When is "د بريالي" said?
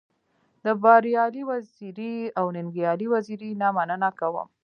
0.63-1.41